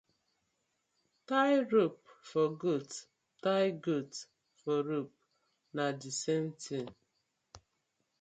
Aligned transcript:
Tie 1.27 1.57
rope 1.71 2.07
for 2.23 2.49
goat, 2.57 2.91
tie 3.43 3.69
goat 3.69 4.25
for 4.55 4.81
rope, 4.81 5.13
na 5.75 5.91
the 5.91 6.09
same 6.09 6.53
thing. 6.53 6.89